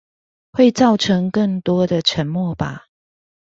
[0.53, 2.85] 會造成更多的沉默吧？